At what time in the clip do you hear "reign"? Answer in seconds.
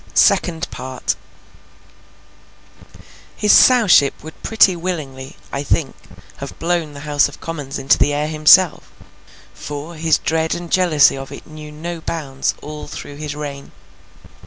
13.35-13.73